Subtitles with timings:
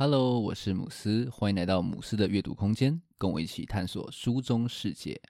[0.00, 5.20] Hello，我是姆斯，欢迎来到姆斯的阅读空间，跟我一起探索书中世界。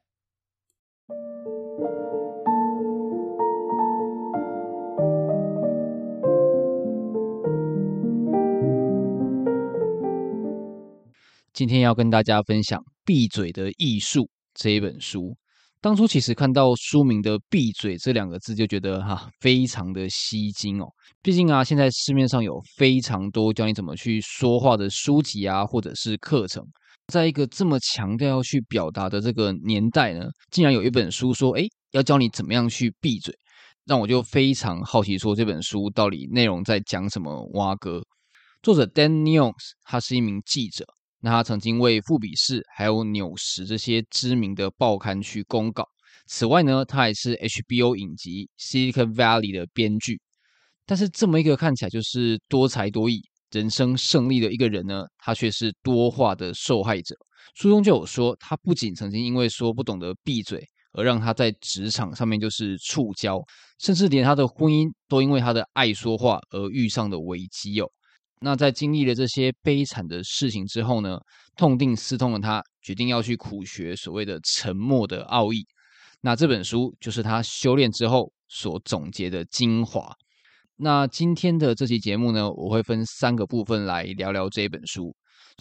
[11.54, 15.38] 今天要跟大家分享《闭嘴的艺术》这一本书。
[15.80, 20.86] 当初其实看到书名的“闭嘴”这两个字，就觉得哈非常的吸睛哦。
[21.22, 26.64] 毕竟啊，现在市面上有非常多教你怎么去说话的书籍啊，或者是课程。
[27.12, 33.32] 在一个这么强调要去表达的这个年代呢，竟然有一本书说，哎，要教你怎么样去闭嘴，
[33.86, 38.02] 让我就非常好奇，说这本书到底内容在讲什么蛙哥。
[38.62, 40.84] 作者 Dan n e o s 他是一名记者。
[41.20, 45.84] 那他曾经为《富比士》还有《纽时》这些知名的报刊去公稿。
[46.26, 48.48] 此外呢，他还是 HBO 影集
[48.92, 50.20] 《Silicon Valley》的编剧。
[50.86, 57.14] 但是这么一个看起来就是多才多艺、人生胜利的一个人呢，他却是多话的受害者。
[57.54, 63.42] 书中就有说，他不仅曾经因为说不懂得闭嘴，而让他在职场上面就是触礁，
[63.78, 67.90] 甚至连他的婚姻都因为他的爱说话而遇上的危机哦。
[68.40, 71.18] 那在经历了这些悲惨的事情之后呢，
[71.56, 75.66] 痛定思痛的他决定要去苦学所谓的沉默的奥义。
[76.20, 80.12] 那这本书就是他修炼之后所总结的精华。
[80.76, 85.14] 那今天的这期节目呢，我会分三个部分来聊聊这本书。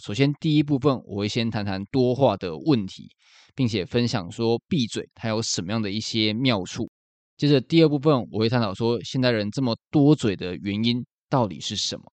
[0.04, 3.08] 首先，第一部分我会先谈谈多话的问题，
[3.56, 6.88] 并且分享说闭嘴它有什么样的一些妙处。
[7.36, 12.04] 接着，第二部分我会探讨说现代人这么多嘴的原因到底是什么。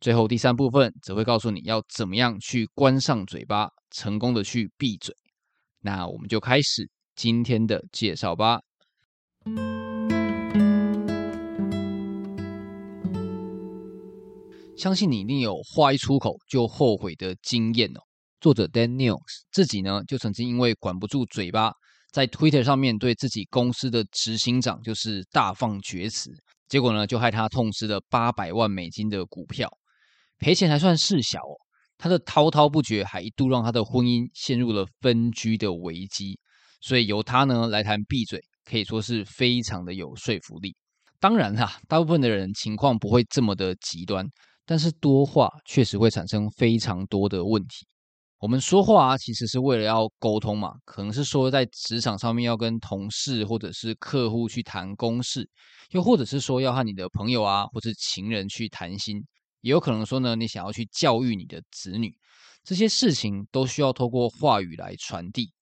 [0.00, 5.14] 最后第三部分则会告诉你要怎么样去关上嘴巴，成功的去闭嘴。
[5.82, 8.60] 那我们就开始今天的介绍吧。
[14.74, 18.00] 相信你一定有话一出口就后悔的经验哦。
[18.40, 19.20] 作者 Dan News
[19.52, 21.74] 自己呢，就曾经因为管不住嘴巴，
[22.10, 26.30] 在 Twitter 上面对自己公司的执行长就是大放厥词，
[26.70, 29.70] 结果呢，就害他痛失了八百万美金的股票。
[30.40, 31.54] 赔钱还算事小哦，
[31.98, 36.38] 他的滔滔不绝还一度让他的婚姻陷入了分居的危机，
[36.80, 40.74] 所以由他呢来谈闭嘴，可以说是非常的有说服力。
[41.20, 44.26] 当然啦，大部分的人情况不会这么的极端，
[44.64, 47.86] 但是多话确实会产生非常多的问题。
[48.38, 55.46] 我们说话啊，其实是为了要沟通嘛，可能是说在职场上面要跟同事或者是客户去谈公事，
[55.90, 59.22] 又或者是说要和你的朋友啊或是情人去谈心。
[59.60, 62.14] 也有可能说呢，你想要去教育你的子女，
[62.64, 65.52] 这些事情都需要透过话语来传递。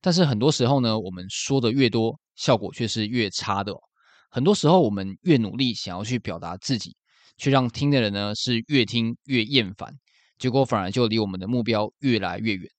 [0.00, 3.80] 但是很多时候呢，我们说的越多，效果却是越差的哦。
[4.30, 6.94] 很多时候，我们越努力想要去表达自己，
[7.36, 9.92] 却让听的人呢是越听越厌烦，
[10.38, 12.70] 结果反而就离我们的目标越来越远。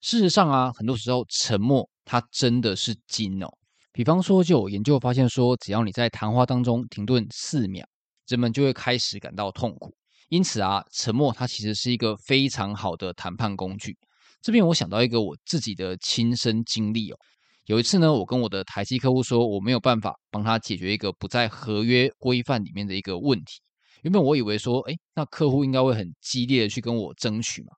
[0.00, 3.48] 事实上啊，很多时候沉默它真的是金哦。
[3.92, 7.86] 比方说，就有研究发现说，只要你在谈话当中停顿四秒，
[8.28, 9.94] 人们就会开始感到痛苦。
[10.32, 13.94] 因此啊，沉默它其实是一个非常好的谈判工具。
[14.40, 17.18] 这边我想到一个我自己的亲身经历哦。
[17.66, 23.60] 有一次呢，我跟我的台积客户说，我没有办法帮他解决一个不在合约规范里面的一个问题。
[24.00, 27.68] 原本我以为说，诶，那客户应该会很激烈的去跟我争取嘛。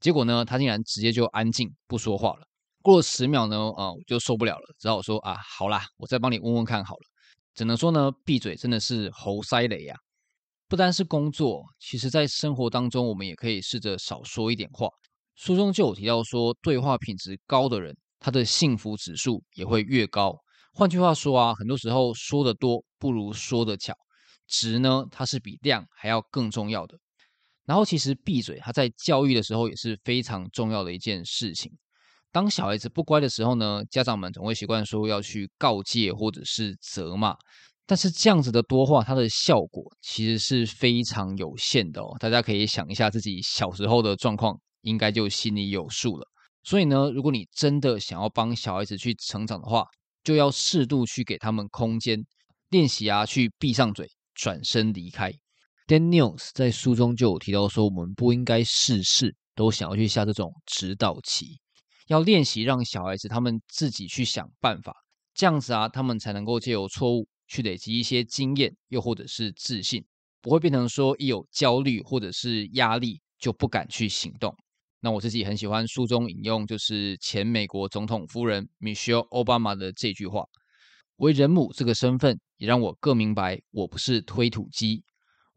[0.00, 2.40] 结果呢，他竟然直接就安静不说话了。
[2.82, 7.02] 过了十秒呢，啊，我就受不了了，只好说啊，好啦，我再帮你问问看好了。
[7.54, 9.94] 只能说呢，闭嘴真的是猴塞雷呀。
[10.70, 14.88] 不单是工作，其实在生活当中，我们也可以试着少说一点话。
[15.34, 20.38] 书中就有提到说，对话品质高的人，他的幸福指数也会越高。
[20.72, 23.92] 换句话说啊，很多时候说得多不如说得巧，
[24.46, 26.96] 质呢，它是比量还要更重要的。
[27.64, 31.72] 然后，其实闭嘴，它在教育的时候也是非常重要的一件事情。
[32.30, 37.34] 当小孩子不乖的时候呢，家长们总会习惯说要去告诫或者是责骂。
[37.90, 42.16] 但是这样子的多话，它的效果其实是非常有限的哦。
[42.20, 46.24] 大家可以想一下自己小时候的状况，应该就心里有数了。
[46.62, 49.84] 所以呢，如果你真的想要帮小孩子去成长的话，
[50.22, 52.24] 就要适度去给他们空间，
[52.68, 55.32] 练习啊，去闭上嘴，转身离开。
[55.88, 61.58] Dan Neons 在书中就有提到说，我们不应该事事都想要去下这种指导棋，
[62.06, 64.94] 要练习让小孩子他们自己去想办法，
[65.34, 67.26] 这样子啊，他们才能够借由错误。
[67.50, 70.02] 去累积一些经验，又或者是自信，
[70.40, 74.56] 不会变成说一有焦虑或者是压力就不敢去行动。
[75.00, 80.44] 那我自己很喜欢书中引用，就是前美国总统夫人 Michelle Obama 的这句话
[81.16, 85.02] ：“为人母这个身份，也让我更明白，我不是推土机，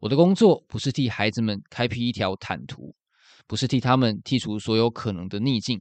[0.00, 2.92] 我的工作不是替孩子们开辟一条坦途，
[3.46, 5.80] 不是替他们剔除所有可能的逆境。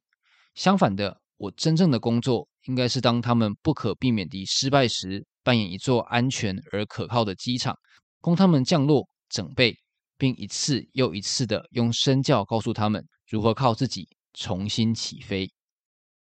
[0.53, 7.77] 相反的，我真正的工作应该是当他们不可避免地失败时，扮演一座安全而可靠的机场，
[8.21, 9.77] 供他们降落、整备，
[10.17, 15.51] 并一次又一次地用身教告诉他们如何靠自己重新起飞。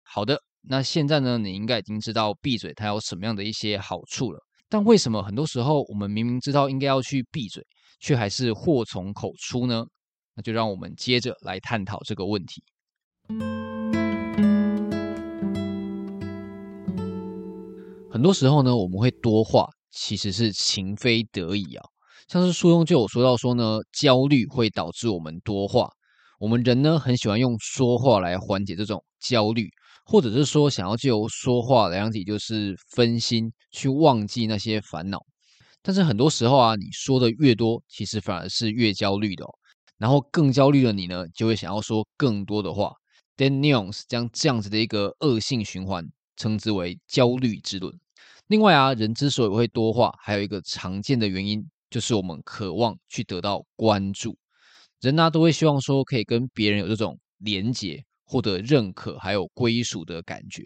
[0.04, 4.40] 好的，那现在呢，你应该已经知道闭嘴它有什么样的一些好处了。
[4.70, 7.66] 但为什么很多时候我们明明知道应该要去闭嘴，
[8.00, 9.84] 却还是祸从口出呢？
[10.36, 12.64] 那就让我们接着来探讨这个问题。
[18.20, 21.86] 很多时候呢，我们会多话，其实是情非得已啊。
[22.28, 25.90] 像是书中就有说到说呢，焦虑会导致我们多话。
[26.38, 29.70] 我们人呢，很喜欢用说话来缓解这种焦虑。
[30.04, 35.26] 或者是说，想要借由说话来让自己就是分心，去忘记那些烦恼。
[35.82, 39.50] 但是很多时候啊，你说的越多，其实反而是越焦虑的哦。
[39.98, 42.92] 然后更焦虑的你呢，就会想要说更多的话。
[43.38, 46.06] Dan Neons 将这样子的一个恶性循环
[46.36, 47.98] 称之为焦虑之轮。
[48.50, 54.38] 另外啊，人之所以会多话，还有一个常见的原因，就是我们渴望去得到关注。
[55.00, 58.04] 人呢，都会希望说可以跟别人有这种连结。
[58.32, 60.62] 获得认可还有归属的感觉，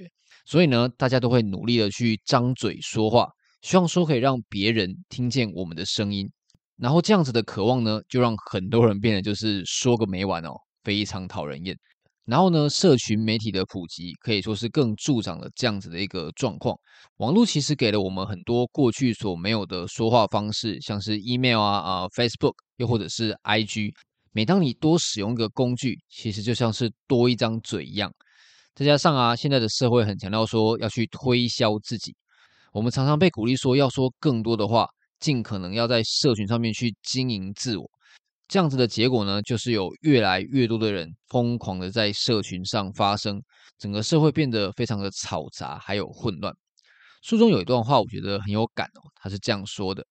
[0.45, 3.29] 所以呢，大家都会努力的去张嘴说话，
[3.61, 6.29] 希望说可以让别人听见我们的声音。
[6.75, 10.51] 然后这样子的渴望呢，就让很多人变得就是说个没完哦，
[10.83, 11.73] 非常讨人厌。
[12.25, 16.73] 然后呢，社群媒体的普及可以说是更助长了这样子的一个状况。
[17.17, 23.91] 网络其实给了我们很多过去所没有的说话方式，像是 email 啊啊、Facebook，又或者是 IG。
[24.31, 28.11] 每当你多使用一个工具，其实就像是多一张嘴一样。
[28.73, 32.15] 再加上啊，现在的社会很强调说要去推销自己，
[32.71, 34.87] 我们常常被鼓励说要说更多的话，
[35.19, 37.87] 尽可能要在社群上面去经营自我。
[38.53, 43.41] 这样子的结果呢，就是有越来越多的人疯狂的在社群上发声，
[43.79, 46.53] 整个社会变得非常的嘈杂，还有混乱。
[47.23, 50.05] 书中有一段话，我觉得很有感哦，他是这样说的。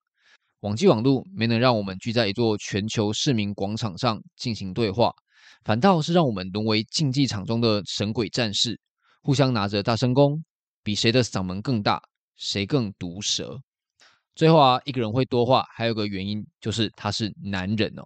[0.62, 5.12] 网际网路没能让我们聚在一座全球市民广场上进行对话，
[5.64, 8.76] 反倒是让我们沦为竞技场中的神鬼战士，
[9.22, 10.42] 互相拿着大声弓，
[10.82, 12.02] 比谁的嗓门更大，
[12.34, 13.56] 谁更毒舌。
[14.34, 18.02] 最后啊，一个人会多话，还有个原因就是他是男人哦。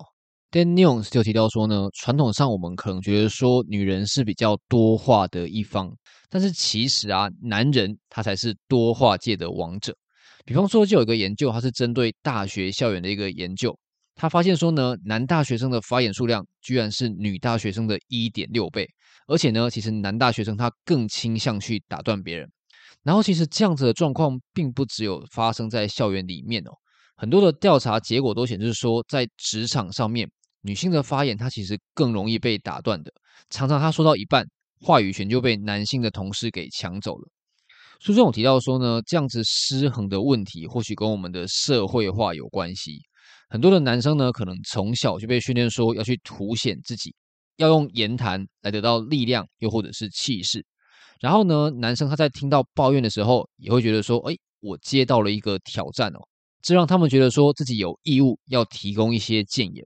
[0.57, 5.95] Dan Neons 就提到说呢，传统上我们可能觉得说女人是比较多话的一方，
[6.31, 9.95] 但是其实啊，男人他才是多话界的王者。
[10.47, 13.79] 比方说，就有一个研究，它是针对大学校园的一个研究。
[14.15, 18.89] 他发现说呢，男大学生的发言数量居然是女大学生的一点六倍，
[19.27, 22.51] 而且呢，其实男大学生他更倾向去打断别人。
[23.03, 26.71] 然后，其实这样子的状况并不只有发生在校园里面哦，
[27.15, 30.27] 很多的调查结果都显示说，在职场上面，
[30.67, 33.13] 女性的发言她其实更容易被打断的，
[33.51, 34.45] 常常她说到一半，
[34.81, 37.29] 话语权就被男性的同事给抢走了。
[38.01, 42.99] 书中有提到说呢，这样子失衡的问题，或许跟我们的社会化有关系。
[43.49, 47.15] 很多的男生呢，可能从小就被训练说要去凸显自己，
[47.59, 50.67] 要用言谈来得到力量，又或者是气势。
[51.21, 56.19] 然后呢，男生他在听到抱怨的时候，也会觉得说，哎，我接到了一个挑战哦，
[56.61, 59.83] 这让他们觉得说自己有义务要提供一些建言。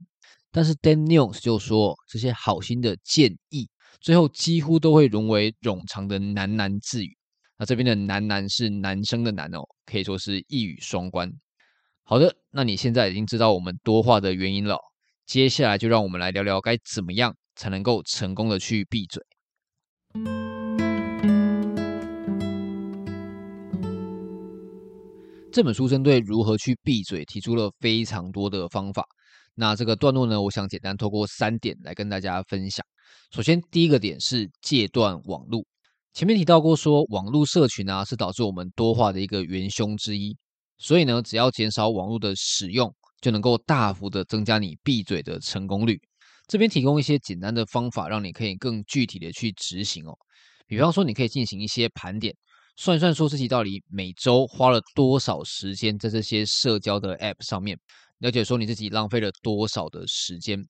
[0.52, 3.69] 但是 Dan Neons 就说，这些好心的建议，
[4.00, 7.16] 最后几乎都会沦为冗长的喃喃自语。
[7.57, 11.30] 那这边的“喃喃”是男生的“男”哦，可以说是一语双关。
[12.04, 14.76] 好的，那你现在已经知道我们多话的原因了。
[15.26, 19.23] 接下来就让我们来聊聊该怎么样才能够成功的去闭嘴。
[25.52, 29.04] 这本书针对如何去闭嘴提出了非常多的方法。
[29.61, 32.83] 那这个段落呢，我想简单透过三点来跟大家分享。
[33.31, 35.67] 首先，第一个点是戒断网路。
[36.14, 40.35] 前面提到过说，说网络社群啊是导致我们多话的一个元凶之一，
[40.79, 42.90] 所以呢，只要减少网络的使用，
[43.21, 46.00] 就能够大幅的增加你闭嘴的成功率。
[46.49, 50.17] 这边提供一些简单的方法，让你可以更具体的去执行哦。
[50.67, 52.35] 比方说，你可以进行一些盘点，
[52.76, 57.79] 算一算说自己到底每周花了多少时间在这些社交的 App 上面，
[58.20, 60.66] 了解说你自己浪费了多少的时间。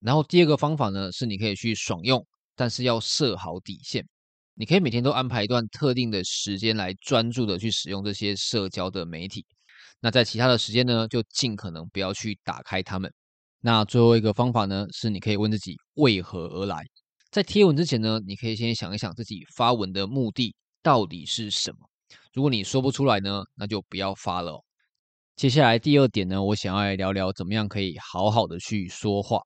[0.00, 4.06] 然后第二个方法呢，是你可以去爽用，但是要设好底线。
[4.54, 9.44] 你可以每天都安排一段特定的时间来专注的去使用这些社交的媒体。
[10.00, 13.12] 那在其他的时间呢，就尽可能不要去打开它们。
[13.60, 16.84] 那最后一个方法呢，是你可以问自己为何而来。
[17.30, 21.78] 在贴文之前呢，你可以先想一想自己发文的目的到底是什么。
[22.32, 24.62] 如果你说不出来呢，那就不要发了。
[25.36, 29.40] 接下来第二点呢，我想要来聊聊怎么样可以好好的去说话。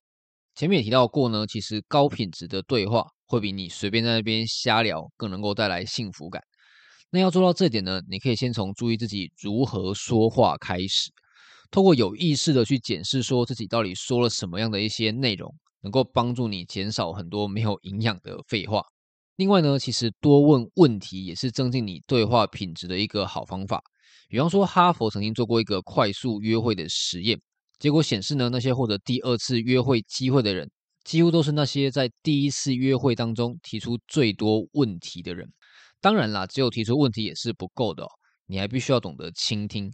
[0.55, 6.43] 前面也提到过呢，其实高品质的对话会比你随便在那边瞎聊更能够带来幸福感。
[7.09, 11.11] 那要做到这点呢，你可以先从注意自己如何说话开始，
[11.71, 18.83] 透过有意识的去检视说自己到底说了什么样的一些内容，能够帮助你减少很多没有营养的废话。
[19.37, 23.83] 另外呢，其实多问问题也是增进你对话品质的一个好方法。
[24.29, 27.41] 比方说，哈佛曾经做过一个快速约会的实验，
[27.79, 30.71] 结果显示呢，那些获得第二次约会机会的人，
[31.05, 35.51] 几乎都是那些在第一次约会当中提出最多问题的人。
[36.01, 38.09] 当然啦，只有提出问题也是不够的哦，
[38.47, 39.91] 你还必须要懂得倾听。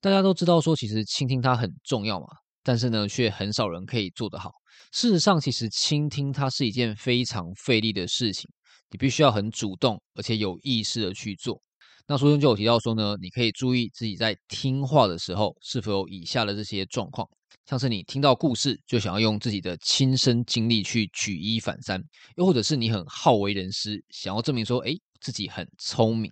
[0.00, 2.26] 大家都知道说，其实倾听它很重要嘛，
[2.62, 4.52] 但是呢，却很少人可以做得好。
[4.92, 8.48] 事实上，其实倾听它是一件非常费力的事情。
[8.90, 11.60] 你必须要很主动，而且有意识的去做。
[12.06, 17.26] 那书中就有提到说呢，你可以注意自己在听话的时候是否有以下的这些状况，
[17.64, 22.02] 像是你听到故事就想要用自己的亲身经历去举一反三，
[22.36, 26.30] 又或者是你很好为人师，想要证明说，哎，自己很聪明，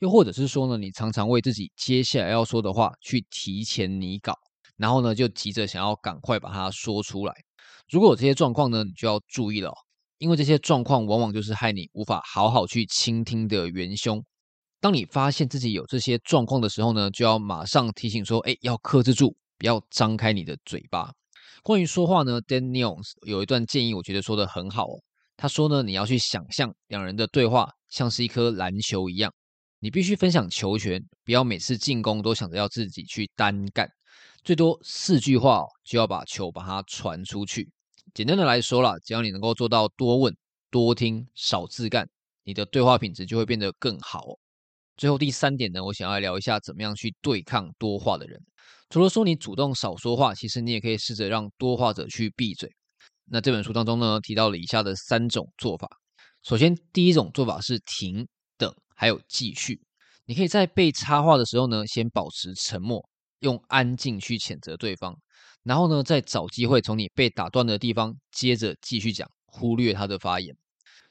[0.00, 4.34] 又或者是说呢，你常常为自己接下来要说的话去提前拟稿，
[4.76, 7.32] 然后呢就急着想要赶快把它说出来。
[7.90, 9.72] 如果有这些状况呢，你就要注意了。
[10.18, 14.24] 因为这些状况往往就是害你无法好好去倾听的元凶。
[14.84, 21.10] 当你发现自己有这些状况的时候呢，就要马上提醒说：“哎，要克制住，不要张开你的嘴巴。”
[21.64, 25.00] 关于说话呢，Daniels 有一段建议，我觉得说得很好哦。
[25.38, 29.32] 他说呢，你要去想象两人的对话像是一颗篮球一样，
[29.80, 33.88] 你必须分享球权，不要每次进攻都想着要自己去单干。
[34.42, 37.70] 最多四句话就要把球把它传出去。
[38.12, 40.36] 简单的来说啦，只要你能够做到多问、
[40.70, 42.06] 多听、少自干，
[42.42, 44.38] 你的对话品质就会变得更好哦。
[44.96, 48.40] 最后第三点呢，我想要聊一下怎么样去对抗多话的人。
[48.90, 52.70] 除了说你主动少说话，其实你也可以试着让多话者去闭嘴。
[53.24, 55.88] 那这本书当中呢，提到了以下的三种做法。
[56.42, 59.80] 首先，第一种做法是停、等，还有继续。
[60.26, 63.02] 你可以在被插话的时候呢，先保持沉默，
[63.40, 65.16] 用安静去谴责对方。
[65.62, 70.54] 然后呢，再找机会从你被打断的地方接着继续讲，忽略他的发言。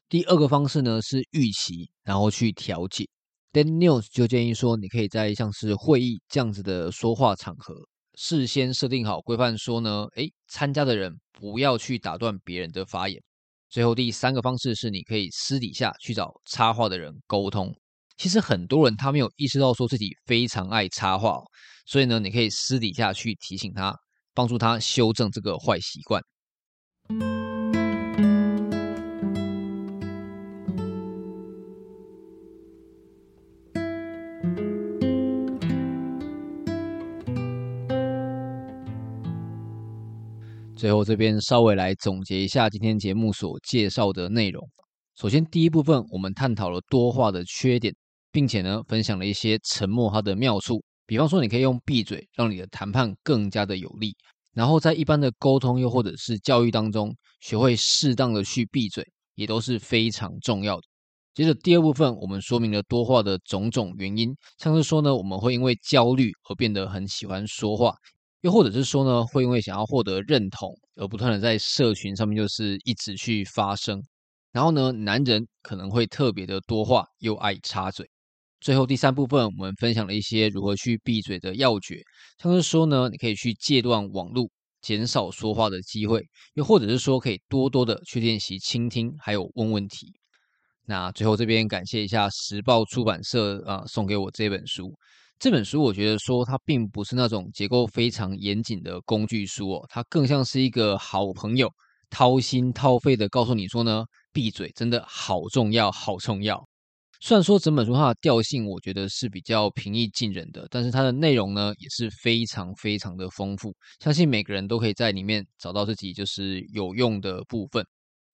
[0.08, 3.10] 第二个方式呢是预期，然后去调解。
[3.54, 7.76] Dan News 就建议说，你可以在像是会议这样子的说话场合，
[8.16, 13.22] 事先设定好规范，说呢，诶，参加的人不要去打断别人的发言。
[13.70, 17.72] 最后第三个方式是，你可以私底下去找插话的人沟通。
[18.18, 21.40] 其实很多人他没有意识到说自己非常爱插话，
[21.86, 23.96] 所以呢，你可以私底下去提醒他。
[24.36, 26.20] 帮助他修正这个坏习惯。
[40.84, 44.70] 最后，这边稍微来总结一下今天节目所介绍的内容。
[45.16, 47.96] 首先，第一部分我们探讨了多话的缺点，
[48.34, 50.84] 并且呢，分享了一些沉默它的妙处。
[51.06, 54.14] 比方说，你可以用闭嘴，让你的谈判更加的有力。
[54.54, 60.84] 然后在一般的沟通又或者是教育当中，学会适当的去闭嘴，也都是非常重要的。
[61.34, 67.96] 接着第二部分，我们说明了多话的种种原因，像是说呢，我们会因为焦虑而变得很喜欢说话，
[68.44, 74.04] 又或者是说呢，会因为想要获得认同而不断的在社群上面就是一直去发声。
[74.52, 78.06] 然后呢，男人可能会特别的多话，又爱插嘴。
[78.60, 82.02] 最后第三部分，我们分享了一些如何去闭嘴的要诀，
[82.38, 84.50] 像是说呢，你可以去戒断网络，
[84.82, 86.22] 减少说话的机会，
[86.56, 90.14] 又或者是说可以多多的去练习倾听，还有问问题。
[90.86, 94.94] 那最后这边感谢一下时报出版社啊、送给我这本书。
[95.44, 101.70] 这本书我觉得说它并不是那种结构非常严谨的工具书哦，它更像是一个好朋友，
[102.10, 106.66] 掏心掏肺的告诉你说呢，闭嘴真的好重要，好重要。
[107.20, 117.86] 虽然说整本书它的调性我觉得是比较平易近人的，但是它的内容呢也是非常非常的丰富，相信每个人都可以在里面找到自己就是有用的部分。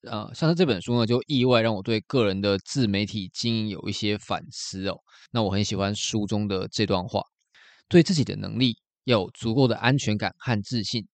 [0.04, 4.98] 呃，像是这本书呢，就意外让我对个人的自媒体经营有一些反思哦。
[5.32, 7.22] 那我很喜欢书中的这段话：
[7.90, 11.06] 对自己的能力要有足够的安全感和自信，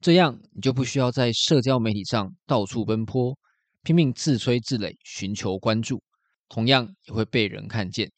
[0.00, 3.38] 这样你就不需要在社交媒体上到处奔波，
[3.84, 6.02] 拼命自吹自擂，寻求关注。
[6.48, 8.10] 同样也会被人看见。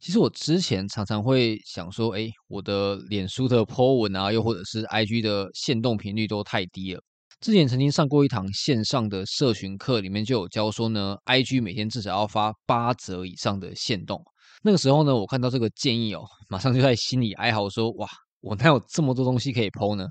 [0.00, 7.02] 其实我之前常常会想说，哎，我的脸书的 po 文啊，又或者是 IG 的限动频率都太低了。
[7.40, 14.22] 之前曾经上过一堂线上的社群课，里面就有教说呢，IG 每天至少要发八则以上的限动。
[14.62, 18.08] 那个时候呢，我看到这个建议哦，马上就在心里哀嚎说，哇，
[18.40, 20.06] 我哪有这么多东西可以 po 呢？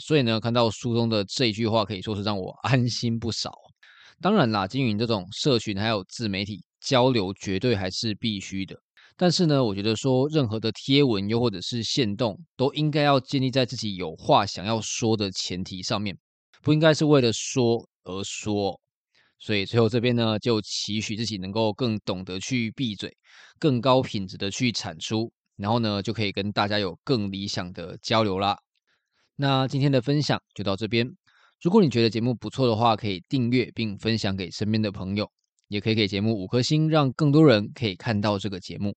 [0.00, 3.50] 所以呢，看到书中的这一句话，可以说是让我安心不少。
[4.20, 8.76] 当然啦，经营这种社群还有自媒体交流，绝对还是必须的。
[9.16, 16.14] 但是呢，我觉得说任何的贴文又或者是限动，都应该要建立在自己有话想要说的前提上面，
[16.66, 18.80] 不应该是为了说而说。
[19.38, 23.16] 所以最后这边呢，就期许自己能够更懂得去闭嘴，
[23.60, 28.58] 更高品质的去产出，然后呢，就可以跟大家有更理想的交流啦。
[29.36, 31.08] 那今天的分享就到这边。
[31.62, 35.30] 如果你觉得节目不错的话，可以订阅并分享给身边的朋友，
[35.68, 38.96] 也可以给节目五颗星，让更多人可以看到这个节目。